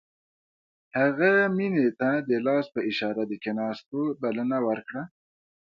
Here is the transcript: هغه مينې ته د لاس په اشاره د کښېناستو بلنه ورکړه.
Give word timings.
هغه 0.97 1.31
مينې 1.57 1.87
ته 1.99 2.09
د 2.29 2.31
لاس 2.45 2.65
په 2.75 2.79
اشاره 2.89 3.23
د 3.27 3.33
کښېناستو 3.43 3.99
بلنه 4.21 4.57
ورکړه. 4.67 5.03